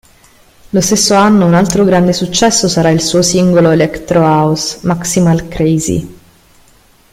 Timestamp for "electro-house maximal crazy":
3.69-6.17